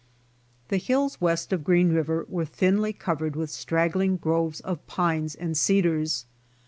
The 0.69 0.77
hills 0.77 1.21
west 1.21 1.53
of 1.53 1.63
Green 1.63 1.89
river 1.91 2.25
were 2.27 2.43
thinly 2.43 2.91
covered 2.91 3.35
with 3.35 3.51
straggling 3.51 4.17
groves 4.17 4.59
of 4.61 4.87
pines 4.87 5.35
and 5.35 5.55
cedars. 5.55 6.25